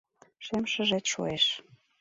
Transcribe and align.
Шем 0.45 0.63
шыжет 0.71 1.05
шуэш 1.11 1.45